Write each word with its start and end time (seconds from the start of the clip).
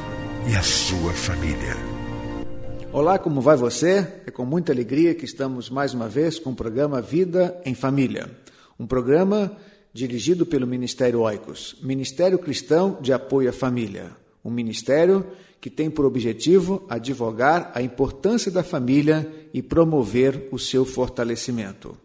e 0.49 0.55
a 0.55 0.63
sua 0.63 1.11
família. 1.11 1.75
Olá, 2.93 3.19
como 3.19 3.41
vai 3.41 3.58
você? 3.58 4.08
É 4.25 4.31
com 4.31 4.45
muita 4.45 4.71
alegria 4.71 5.13
que 5.15 5.25
estamos 5.25 5.69
mais 5.69 5.93
uma 5.93 6.08
vez 6.08 6.39
com 6.39 6.52
o 6.52 6.55
programa 6.55 7.02
Vida 7.02 7.59
em 7.65 7.73
Família. 7.73 8.30
Um 8.80 8.88
programa 8.88 9.52
dirigido 9.93 10.45
pelo 10.45 10.65
Ministério 10.65 11.19
Oicos, 11.21 11.75
Ministério 11.81 12.39
Cristão 12.39 12.97
de 13.02 13.11
Apoio 13.11 13.49
à 13.49 13.53
Família. 13.53 14.20
Um 14.44 14.52
ministério 14.52 15.25
que 15.59 15.70
tem 15.70 15.89
por 15.89 16.06
objetivo 16.06 16.84
advogar 16.89 17.72
a 17.75 17.81
importância 17.81 18.52
da 18.52 18.64
família 18.64 19.31
e 19.53 19.61
promover 19.61 20.48
o 20.52 20.58
seu 20.58 20.83
fortalecimento. 20.83 21.95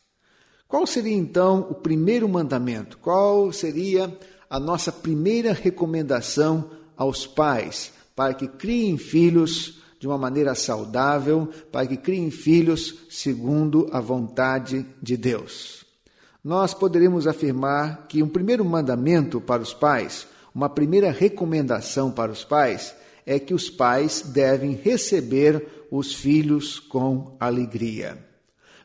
Qual 0.66 0.86
seria 0.86 1.14
então 1.14 1.66
o 1.70 1.74
primeiro 1.74 2.26
mandamento? 2.26 2.96
Qual 2.96 3.52
seria 3.52 4.16
a 4.48 4.58
nossa 4.58 4.90
primeira 4.90 5.52
recomendação 5.52 6.70
aos 6.96 7.26
pais? 7.26 7.97
Para 8.18 8.34
que 8.34 8.48
criem 8.48 8.98
filhos 8.98 9.78
de 10.00 10.08
uma 10.08 10.18
maneira 10.18 10.52
saudável, 10.52 11.48
para 11.70 11.86
que 11.86 11.96
criem 11.96 12.32
filhos 12.32 12.96
segundo 13.08 13.88
a 13.92 14.00
vontade 14.00 14.84
de 15.00 15.16
Deus. 15.16 15.84
Nós 16.42 16.74
poderíamos 16.74 17.28
afirmar 17.28 18.08
que 18.08 18.20
um 18.20 18.28
primeiro 18.28 18.64
mandamento 18.64 19.40
para 19.40 19.62
os 19.62 19.72
pais, 19.72 20.26
uma 20.52 20.68
primeira 20.68 21.12
recomendação 21.12 22.10
para 22.10 22.32
os 22.32 22.42
pais, 22.42 22.92
é 23.24 23.38
que 23.38 23.54
os 23.54 23.70
pais 23.70 24.22
devem 24.26 24.72
receber 24.72 25.86
os 25.88 26.12
filhos 26.12 26.80
com 26.80 27.36
alegria. 27.38 28.18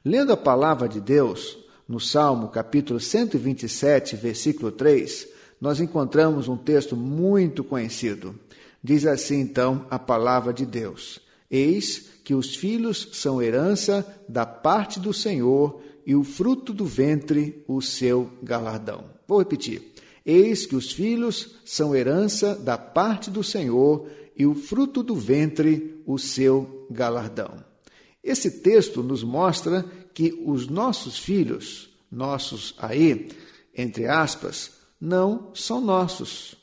Lendo 0.06 0.32
a 0.32 0.38
palavra 0.38 0.88
de 0.88 1.02
Deus, 1.02 1.58
no 1.88 2.00
Salmo 2.00 2.50
capítulo 2.50 3.00
127, 3.00 4.16
versículo 4.16 4.72
3, 4.72 5.28
nós 5.60 5.80
encontramos 5.80 6.48
um 6.48 6.56
texto 6.56 6.96
muito 6.96 7.64
conhecido. 7.64 8.36
Diz 8.84 9.06
assim 9.06 9.40
então 9.40 9.86
a 9.90 9.98
palavra 9.98 10.52
de 10.52 10.66
Deus: 10.66 11.20
Eis 11.50 12.10
que 12.24 12.34
os 12.34 12.56
filhos 12.56 13.10
são 13.14 13.42
herança 13.42 14.06
da 14.28 14.46
parte 14.46 15.00
do 15.00 15.14
Senhor 15.14 15.82
e 16.06 16.16
o 16.16 16.24
fruto 16.24 16.74
do 16.74 16.86
ventre 16.86 17.64
o 17.68 17.82
seu 17.82 18.30
galardão. 18.42 19.06
Vou 19.28 19.40
repetir. 19.40 19.94
Eis 20.26 20.66
que 20.66 20.76
os 20.76 20.92
filhos 20.92 21.56
são 21.66 21.96
herança 21.96 22.56
da 22.56 22.78
parte 22.78 23.30
do 23.30 23.44
Senhor 23.44 24.08
e 24.36 24.46
o 24.46 24.56
fruto 24.56 25.04
do 25.04 25.16
ventre 25.16 26.02
o 26.06 26.18
seu 26.18 26.88
galardão. 26.90 27.64
Esse 28.24 28.50
texto 28.62 29.04
nos 29.04 29.24
mostra 29.24 29.86
que 30.14 30.42
os 30.46 30.68
nossos 30.68 31.18
filhos, 31.18 31.90
nossos 32.10 32.74
aí, 32.78 33.30
entre 33.76 34.08
aspas, 34.08 34.72
não 35.00 35.52
são 35.54 35.82
nossos 35.82 36.56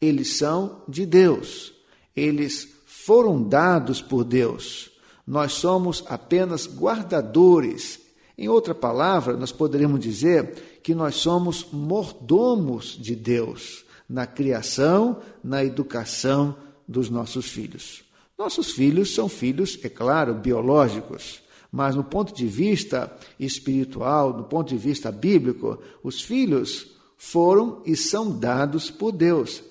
eles 0.00 0.36
são 0.36 0.82
de 0.88 1.06
Deus. 1.06 1.72
Eles 2.14 2.68
foram 2.84 3.42
dados 3.42 4.02
por 4.02 4.24
Deus. 4.24 4.90
Nós 5.26 5.52
somos 5.52 6.04
apenas 6.08 6.66
guardadores. 6.66 8.00
Em 8.38 8.48
outra 8.48 8.74
palavra, 8.74 9.36
nós 9.36 9.52
poderíamos 9.52 10.00
dizer 10.00 10.80
que 10.82 10.94
nós 10.94 11.16
somos 11.16 11.66
mordomos 11.72 12.96
de 13.00 13.16
Deus 13.16 13.84
na 14.08 14.26
criação, 14.26 15.20
na 15.42 15.64
educação 15.64 16.56
dos 16.86 17.10
nossos 17.10 17.46
filhos. 17.46 18.04
Nossos 18.38 18.72
filhos 18.72 19.14
são 19.14 19.28
filhos, 19.28 19.78
é 19.82 19.88
claro, 19.88 20.34
biológicos, 20.34 21.40
mas 21.72 21.96
no 21.96 22.04
ponto 22.04 22.34
de 22.34 22.46
vista 22.46 23.14
espiritual, 23.40 24.32
do 24.32 24.44
ponto 24.44 24.68
de 24.68 24.76
vista 24.76 25.10
bíblico, 25.10 25.78
os 26.02 26.20
filhos 26.20 26.88
foram 27.16 27.82
e 27.84 27.96
são 27.96 28.30
dados 28.38 28.90
por 28.90 29.10
Deus. 29.10 29.62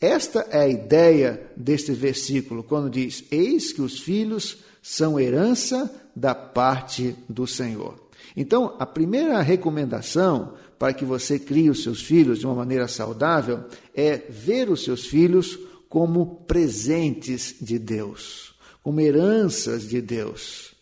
Esta 0.00 0.46
é 0.50 0.60
a 0.60 0.68
ideia 0.68 1.50
deste 1.56 1.92
versículo, 1.92 2.62
quando 2.62 2.88
diz: 2.88 3.24
Eis 3.30 3.72
que 3.72 3.82
os 3.82 4.00
filhos 4.00 4.58
são 4.80 5.18
herança 5.18 5.90
da 6.14 6.34
parte 6.34 7.16
do 7.28 7.46
Senhor. 7.46 8.08
Então, 8.36 8.76
a 8.78 8.86
primeira 8.86 9.40
recomendação 9.40 10.54
para 10.78 10.92
que 10.92 11.04
você 11.04 11.38
crie 11.38 11.68
os 11.68 11.82
seus 11.82 12.00
filhos 12.00 12.38
de 12.38 12.46
uma 12.46 12.54
maneira 12.54 12.86
saudável 12.86 13.64
é 13.92 14.16
ver 14.16 14.70
os 14.70 14.84
seus 14.84 15.06
filhos 15.06 15.58
como 15.88 16.44
presentes 16.46 17.56
de 17.60 17.78
Deus, 17.78 18.54
como 18.82 19.00
heranças 19.00 19.88
de 19.88 20.00
Deus. 20.00 20.74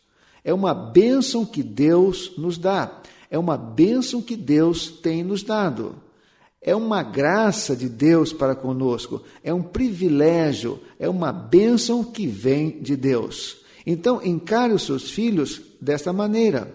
É 0.45 0.53
uma 0.53 0.75
bênção 0.75 1.47
que 1.47 1.63
Deus 1.63 2.33
nos 2.37 2.59
dá. 2.59 3.01
É 3.31 3.39
uma 3.39 3.57
bênção 3.57 4.21
que 4.21 4.37
Deus 4.37 4.89
tem 4.91 5.25
nos 5.25 5.43
dado. 5.43 5.97
É 6.61 6.75
uma 6.75 7.03
graça 7.03 7.77
de 7.77 7.89
Deus 7.89 8.33
para 8.33 8.55
conosco, 8.55 9.23
é 9.43 9.53
um 9.55 9.63
privilégio, 9.63 10.81
é 10.99 11.09
uma 11.09 11.33
bênção 11.33 12.03
que 12.03 12.27
vem 12.27 12.81
de 12.81 12.97
Deus. 12.97 13.59
Então, 13.87 14.21
encare 14.25 14.73
os 14.73 14.83
seus 14.83 15.11
filhos 15.11 15.63
desta 15.81 16.13
maneira. 16.13 16.75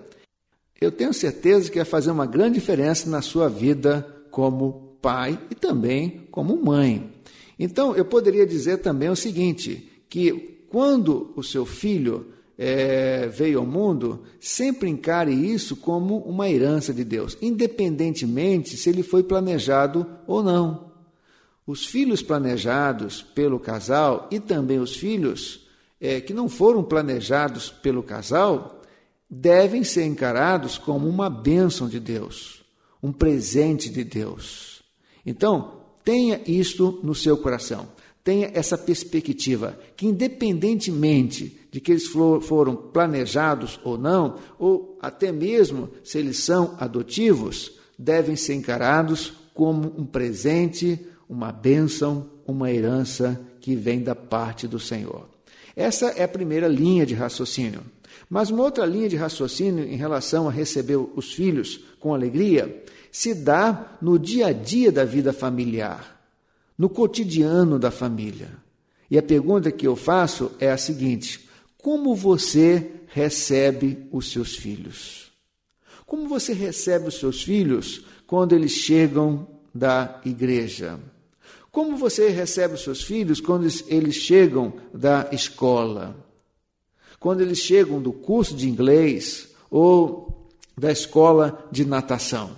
Eu 0.80 0.92
tenho 0.92 1.14
certeza 1.14 1.70
que 1.70 1.78
vai 1.78 1.86
fazer 1.86 2.10
uma 2.10 2.26
grande 2.26 2.56
diferença 2.56 3.10
na 3.10 3.22
sua 3.22 3.50
vida 3.50 4.08
como 4.32 4.98
pai 5.02 5.38
e 5.50 5.56
também 5.56 6.28
como 6.32 6.64
mãe. 6.64 7.12
Então, 7.60 7.96
eu 7.96 8.06
poderia 8.06 8.48
dizer 8.48 8.78
também 8.78 9.10
o 9.10 9.16
seguinte: 9.16 10.06
que 10.10 10.66
quando 10.70 11.34
o 11.36 11.44
seu 11.44 11.66
filho 11.66 12.28
é, 12.64 13.28
veio 13.28 13.58
ao 13.58 13.66
mundo, 13.66 14.22
sempre 14.40 14.88
encare 14.88 15.34
isso 15.34 15.76
como 15.76 16.20
uma 16.20 16.48
herança 16.48 16.94
de 16.94 17.04
Deus, 17.04 17.36
independentemente 17.42 18.78
se 18.78 18.88
ele 18.88 19.02
foi 19.02 19.24
planejado 19.24 20.06
ou 20.28 20.44
não. 20.44 20.92
Os 21.66 21.88
filhos 21.88 22.22
planejados 22.22 23.24
pelo 23.24 23.60
casal 23.60 24.28
e 24.30 24.40
também 24.40 24.78
os 24.78 24.96
filhos 24.96 25.68
é, 26.00 26.22
que 26.22 26.36
não 26.36 26.48
foram 26.48 26.84
planejados 26.84 27.72
pelo 27.72 28.04
casal 28.04 28.80
devem 29.28 29.84
ser 29.84 30.06
encarados 30.06 30.78
como 30.78 31.10
uma 31.10 31.32
bênção 31.32 31.90
de 31.90 32.00
Deus, 32.00 32.64
um 33.02 33.12
presente 33.12 33.90
de 33.90 34.04
Deus. 34.04 34.84
Então, 35.26 35.82
tenha 36.04 36.40
isto 36.46 37.00
no 37.02 37.16
seu 37.16 37.36
coração. 37.38 37.88
Tenha 38.24 38.52
essa 38.54 38.78
perspectiva 38.78 39.80
que, 39.98 40.06
independentemente 40.06 41.60
de 41.72 41.80
que 41.80 41.94
eles 41.94 42.08
foram 42.08 42.76
planejados 42.76 43.80
ou 43.84 43.98
não, 43.98 44.36
ou 44.60 45.00
até 45.02 45.32
mesmo 45.32 45.90
se 46.04 46.18
eles 46.18 46.38
são 46.40 46.76
adotivos, 46.78 47.72
devem 47.98 48.36
ser 48.36 48.56
encarados 48.56 49.34
como 49.54 49.94
um 49.98 50.06
presente, 50.06 51.00
uma 51.30 51.52
bênção, 51.52 52.30
uma 52.46 52.70
herança 52.70 53.40
que 53.62 53.74
vem 53.76 54.04
da 54.04 54.14
parte 54.14 54.68
do 54.68 54.80
Senhor. 54.80 55.30
Essa 55.76 56.08
é 56.08 56.24
a 56.24 56.28
primeira 56.28 56.68
linha 56.68 57.06
de 57.06 57.14
raciocínio. 57.14 57.82
Mas 58.30 58.50
uma 58.50 58.64
outra 58.64 58.86
linha 58.86 59.08
de 59.08 59.16
raciocínio 59.16 59.86
em 59.86 59.96
relação 59.96 60.48
a 60.48 60.52
receber 60.52 60.98
os 60.98 61.34
filhos 61.34 61.82
com 62.00 62.14
alegria 62.14 62.84
se 63.12 63.34
dá 63.34 63.98
no 64.02 64.18
dia 64.18 64.48
a 64.48 64.54
dia 64.54 64.92
da 64.92 65.04
vida 65.04 65.34
familiar, 65.34 66.22
no 66.78 66.90
cotidiano 66.90 67.78
da 67.78 67.92
família. 67.92 68.50
E 69.10 69.18
a 69.18 69.24
pergunta 69.24 69.72
que 69.72 69.86
eu 69.86 69.96
faço 69.96 70.52
é 70.60 70.72
a 70.72 70.78
seguinte: 70.78 71.50
como 71.82 72.16
você 72.16 72.92
recebe 73.08 74.08
os 74.12 74.32
seus 74.32 74.56
filhos? 74.56 75.32
Como 76.06 76.28
você 76.28 76.54
recebe 76.54 77.08
os 77.08 77.20
seus 77.20 77.42
filhos 77.42 78.04
quando 78.28 78.54
eles 78.54 78.72
chegam 78.72 79.48
da 79.74 80.22
igreja? 80.26 81.00
Como 81.72 81.98
você 81.98 82.30
recebe 82.30 82.76
os 82.76 82.84
seus 82.84 83.02
filhos 83.02 83.40
quando 83.40 83.68
eles 83.88 84.16
chegam 84.16 84.74
da 84.94 85.30
escola? 85.32 86.16
Quando 87.20 87.42
eles 87.42 87.60
chegam 87.60 88.02
do 88.02 88.12
curso 88.12 88.56
de 88.56 88.70
inglês 88.70 89.50
ou 89.70 90.50
da 90.78 90.92
escola 90.92 91.68
de 91.72 91.86
natação? 91.86 92.52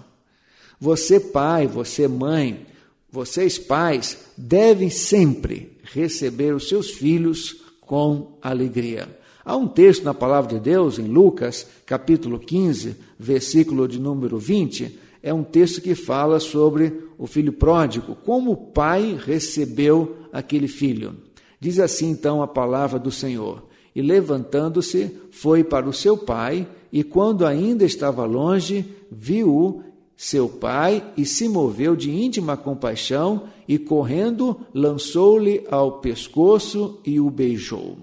Você, 0.79 1.19
pai, 1.19 1.67
você, 1.67 2.07
mãe, 2.07 2.65
vocês, 3.09 3.57
pais, 3.59 4.17
devem 4.35 4.89
sempre 4.89 5.77
receber 5.83 6.53
os 6.53 6.67
seus 6.67 6.89
filhos 6.91 7.62
com 7.85 8.37
alegria. 8.41 9.07
Há 9.45 9.57
um 9.57 9.67
texto 9.67 10.03
na 10.03 10.13
palavra 10.13 10.53
de 10.53 10.59
Deus, 10.59 10.97
em 10.97 11.07
Lucas, 11.07 11.67
capítulo 11.85 12.39
15, 12.39 12.95
versículo 13.19 13.87
de 13.87 13.99
número 13.99 14.37
20, 14.37 14.99
é 15.21 15.33
um 15.33 15.43
texto 15.43 15.81
que 15.81 15.95
fala 15.95 16.39
sobre 16.39 16.93
o 17.17 17.27
filho 17.27 17.53
pródigo, 17.53 18.15
como 18.23 18.51
o 18.51 18.57
pai 18.57 19.17
recebeu 19.25 20.17
aquele 20.31 20.67
filho. 20.67 21.15
Diz 21.59 21.79
assim 21.79 22.09
então 22.09 22.41
a 22.41 22.47
palavra 22.47 22.99
do 22.99 23.11
Senhor: 23.11 23.65
E 23.95 24.01
levantando-se, 24.01 25.15
foi 25.31 25.63
para 25.63 25.87
o 25.87 25.93
seu 25.93 26.17
pai, 26.17 26.67
e 26.91 27.03
quando 27.03 27.45
ainda 27.45 27.85
estava 27.85 28.25
longe, 28.25 28.85
viu 29.09 29.81
seu 30.15 30.47
pai 30.47 31.03
e 31.17 31.25
se 31.25 31.47
moveu 31.49 31.95
de 31.95 32.11
íntima 32.11 32.55
compaixão 32.55 33.49
e, 33.67 33.77
correndo, 33.77 34.59
lançou-lhe 34.73 35.65
ao 35.69 35.99
pescoço 35.99 36.99
e 37.05 37.19
o 37.19 37.29
beijou. 37.29 37.97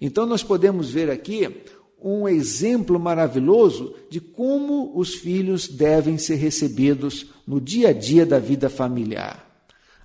Então, 0.00 0.26
nós 0.26 0.42
podemos 0.42 0.90
ver 0.90 1.10
aqui 1.10 1.48
um 2.00 2.28
exemplo 2.28 2.98
maravilhoso 2.98 3.94
de 4.08 4.20
como 4.20 4.92
os 4.96 5.14
filhos 5.14 5.66
devem 5.66 6.16
ser 6.16 6.36
recebidos 6.36 7.26
no 7.46 7.60
dia 7.60 7.88
a 7.88 7.92
dia 7.92 8.24
da 8.24 8.38
vida 8.38 8.68
familiar. 8.68 9.44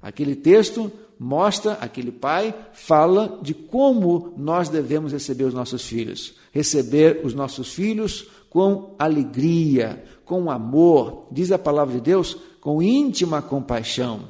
Aquele 0.01 0.35
texto 0.35 0.91
mostra, 1.19 1.73
aquele 1.73 2.11
pai 2.11 2.53
fala 2.73 3.39
de 3.41 3.53
como 3.53 4.33
nós 4.37 4.69
devemos 4.69 5.11
receber 5.11 5.45
os 5.45 5.53
nossos 5.53 5.83
filhos. 5.83 6.35
Receber 6.51 7.21
os 7.23 7.33
nossos 7.33 7.73
filhos 7.73 8.27
com 8.49 8.95
alegria, 8.99 10.03
com 10.25 10.49
amor, 10.51 11.27
diz 11.31 11.51
a 11.51 11.57
palavra 11.57 11.95
de 11.95 12.01
Deus, 12.01 12.37
com 12.61 12.81
íntima 12.81 13.41
compaixão. 13.41 14.29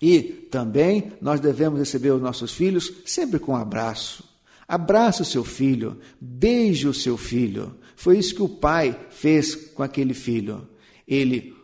E 0.00 0.22
também 0.22 1.12
nós 1.20 1.40
devemos 1.40 1.78
receber 1.78 2.10
os 2.10 2.22
nossos 2.22 2.52
filhos 2.52 2.92
sempre 3.04 3.38
com 3.38 3.54
abraço. 3.54 4.24
Abraça 4.66 5.22
o 5.22 5.26
seu 5.26 5.44
filho, 5.44 5.98
beije 6.20 6.88
o 6.88 6.94
seu 6.94 7.16
filho. 7.16 7.74
Foi 7.96 8.16
isso 8.16 8.34
que 8.34 8.42
o 8.42 8.48
pai 8.48 8.98
fez 9.10 9.54
com 9.54 9.82
aquele 9.82 10.14
filho. 10.14 10.66
Ele 11.06 11.54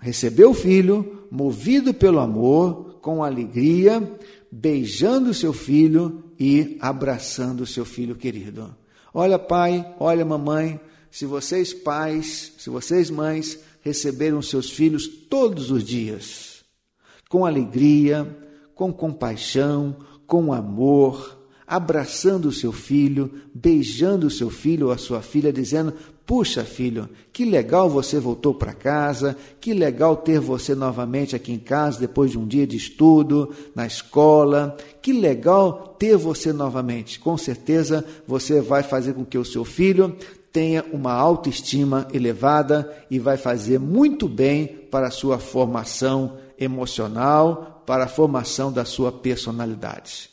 recebeu 0.00 0.50
o 0.50 0.54
filho, 0.54 1.26
movido 1.30 1.92
pelo 1.94 2.18
amor, 2.18 2.98
com 3.00 3.22
alegria, 3.22 4.18
beijando 4.50 5.32
seu 5.32 5.52
filho 5.52 6.24
e 6.38 6.76
abraçando 6.80 7.62
o 7.62 7.66
seu 7.66 7.84
filho 7.84 8.16
querido. 8.16 8.74
Olha, 9.12 9.38
pai, 9.38 9.94
olha, 9.98 10.24
mamãe, 10.24 10.80
se 11.10 11.26
vocês 11.26 11.74
pais, 11.74 12.52
se 12.58 12.70
vocês 12.70 13.10
mães 13.10 13.58
receberam 13.82 14.40
seus 14.40 14.70
filhos 14.70 15.06
todos 15.06 15.70
os 15.70 15.84
dias, 15.84 16.64
com 17.28 17.44
alegria, 17.44 18.26
com 18.74 18.92
compaixão, 18.92 19.96
com 20.26 20.52
amor, 20.52 21.38
abraçando 21.66 22.46
o 22.46 22.52
seu 22.52 22.72
filho, 22.72 23.30
beijando 23.54 24.26
o 24.26 24.30
seu 24.30 24.50
filho 24.50 24.86
ou 24.86 24.92
a 24.92 24.98
sua 24.98 25.22
filha, 25.22 25.52
dizendo: 25.52 25.94
Puxa, 26.30 26.62
filho, 26.62 27.08
que 27.32 27.44
legal 27.44 27.90
você 27.90 28.20
voltou 28.20 28.54
para 28.54 28.72
casa, 28.72 29.36
que 29.60 29.74
legal 29.74 30.16
ter 30.16 30.38
você 30.38 30.76
novamente 30.76 31.34
aqui 31.34 31.50
em 31.50 31.58
casa 31.58 31.98
depois 31.98 32.30
de 32.30 32.38
um 32.38 32.46
dia 32.46 32.64
de 32.64 32.76
estudo, 32.76 33.52
na 33.74 33.84
escola, 33.84 34.76
que 35.02 35.12
legal 35.12 35.96
ter 35.98 36.16
você 36.16 36.52
novamente. 36.52 37.18
Com 37.18 37.36
certeza 37.36 38.06
você 38.28 38.60
vai 38.60 38.84
fazer 38.84 39.14
com 39.14 39.24
que 39.24 39.36
o 39.36 39.44
seu 39.44 39.64
filho 39.64 40.16
tenha 40.52 40.84
uma 40.92 41.12
autoestima 41.12 42.06
elevada 42.14 42.96
e 43.10 43.18
vai 43.18 43.36
fazer 43.36 43.80
muito 43.80 44.28
bem 44.28 44.68
para 44.88 45.08
a 45.08 45.10
sua 45.10 45.40
formação 45.40 46.36
emocional, 46.56 47.82
para 47.84 48.04
a 48.04 48.08
formação 48.08 48.72
da 48.72 48.84
sua 48.84 49.10
personalidade. 49.10 50.30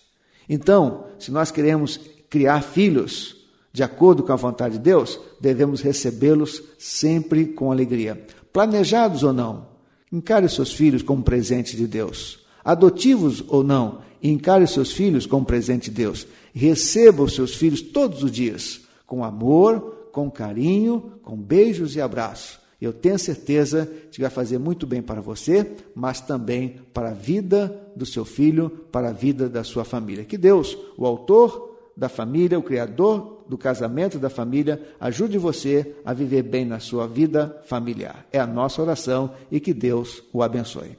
Então, 0.48 1.06
se 1.18 1.32
nós 1.32 1.50
queremos 1.50 2.00
criar 2.30 2.62
filhos 2.62 3.37
de 3.72 3.84
acordo 3.84 4.24
com 4.24 4.32
a 4.32 4.36
vontade 4.36 4.78
de 4.78 4.84
Deus, 4.84 5.20
devemos 5.40 5.82
recebê-los 5.82 6.64
sempre 6.78 7.46
com 7.46 7.72
alegria. 7.72 8.26
Planejados 8.52 9.24
ou 9.24 9.34
não, 9.34 9.68
encare 10.12 10.50
seus 10.50 10.74
filhos 10.74 11.02
como 11.02 11.22
presente 11.22 11.76
de 11.76 11.86
Deus. 11.86 12.40
Adotivos 12.64 13.44
ou 13.48 13.64
não, 13.64 14.00
encare 14.22 14.68
seus 14.68 14.92
filhos 14.92 15.26
como 15.26 15.46
presente 15.46 15.90
de 15.90 15.98
Deus. 15.98 16.28
Receba 16.54 17.24
os 17.24 17.36
seus 17.36 17.56
filhos 17.56 17.82
todos 17.82 18.24
os 18.24 18.32
dias, 18.32 18.82
com 19.06 19.24
amor, 19.24 20.10
com 20.12 20.32
carinho, 20.32 21.12
com 21.22 21.38
beijos 21.38 21.96
e 21.96 22.02
abraços. 22.02 22.60
Eu 22.80 22.94
tenho 22.94 23.18
certeza 23.18 23.90
que 24.12 24.22
vai 24.22 24.30
fazer 24.30 24.60
muito 24.60 24.86
bem 24.86 25.02
para 25.02 25.22
você, 25.22 25.76
mas 25.96 26.22
também 26.22 26.80
para 26.94 27.10
a 27.10 27.14
vida 27.14 27.76
do 27.96 28.06
seu 28.06 28.24
filho, 28.24 28.70
para 28.92 29.10
a 29.10 29.14
vida 29.14 29.50
da 29.50 29.64
sua 29.64 29.84
família. 29.84 30.24
Que 30.24 30.38
Deus, 30.38 30.78
o 30.96 31.06
autor 31.06 31.76
da 31.96 32.08
família, 32.08 32.60
o 32.60 32.64
criador 32.64 33.37
do 33.48 33.58
casamento 33.58 34.20
da 34.20 34.30
família, 34.30 34.82
ajude 35.00 35.38
você 35.38 35.96
a 36.06 36.14
viver 36.14 36.44
bem 36.44 36.66
na 36.66 36.80
sua 36.80 37.08
vida 37.08 37.62
familiar. 37.66 38.26
É 38.32 38.40
a 38.40 38.48
nossa 38.48 38.82
oração 38.82 39.32
e 39.52 39.60
que 39.60 39.74
Deus 39.74 40.24
o 40.34 40.44
abençoe. 40.44 40.98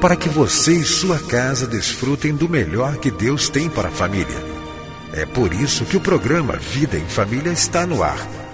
Para 0.00 0.14
que 0.14 0.28
você 0.28 0.72
e 0.72 0.84
sua 0.84 1.18
casa 1.18 1.66
desfrutem 1.66 2.34
do 2.34 2.48
melhor 2.48 2.98
que 2.98 3.10
Deus 3.10 3.48
tem 3.48 3.68
para 3.68 3.88
a 3.88 3.92
família. 3.92 4.36
É 5.12 5.26
por 5.26 5.52
isso 5.52 5.84
que 5.84 5.96
o 5.96 6.00
programa 6.00 6.56
Vida 6.56 6.96
em 6.96 7.06
Família 7.06 7.50
está 7.50 7.86
no 7.86 8.02
ar 8.02 8.47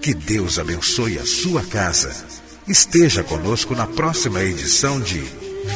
Que 0.00 0.14
Deus 0.14 0.58
abençoe 0.58 1.18
a 1.18 1.26
sua 1.26 1.62
casa. 1.62 2.14
Esteja 2.66 3.22
conosco 3.24 3.74
na 3.74 3.86
próxima 3.86 4.42
edição 4.42 4.98
de 5.00 5.18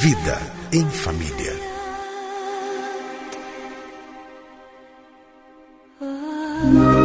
Vida 0.00 0.40
em 0.72 0.88
Família. 0.88 1.72
Oh. 6.64 7.01